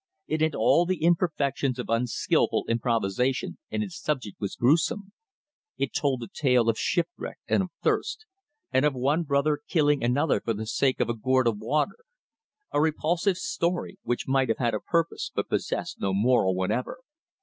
It 0.25 0.41
had 0.41 0.55
all 0.55 0.87
the 0.87 1.03
imperfections 1.03 1.77
of 1.77 1.85
unskilful 1.87 2.65
improvisation 2.67 3.59
and 3.69 3.83
its 3.83 4.01
subject 4.01 4.41
was 4.41 4.55
gruesome. 4.55 5.11
It 5.77 5.93
told 5.93 6.23
a 6.23 6.27
tale 6.27 6.69
of 6.69 6.79
shipwreck 6.79 7.37
and 7.47 7.61
of 7.61 7.69
thirst, 7.83 8.25
and 8.71 8.83
of 8.83 8.95
one 8.95 9.21
brother 9.21 9.59
killing 9.67 10.03
another 10.03 10.41
for 10.41 10.55
the 10.55 10.65
sake 10.65 11.01
of 11.01 11.09
a 11.09 11.13
gourd 11.13 11.45
of 11.45 11.59
water. 11.59 11.97
A 12.71 12.81
repulsive 12.81 13.37
story 13.37 13.99
which 14.01 14.27
might 14.27 14.49
have 14.49 14.57
had 14.57 14.73
a 14.73 14.79
purpose 14.79 15.29
but 15.35 15.49
possessed 15.49 16.01
no 16.01 16.15
moral 16.15 16.55
whatever. 16.55 17.01